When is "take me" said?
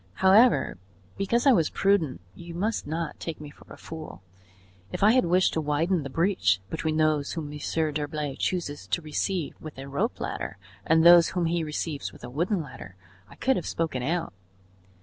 3.19-3.51